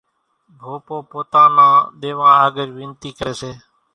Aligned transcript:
ڀوپو 0.59 0.97
پوتا 1.09 1.43
نان 1.55 1.77
ۮيوان 1.99 2.33
آڳر 2.45 2.67
وينتي 2.77 3.09
ڪري 3.17 3.33
سي 3.41 3.51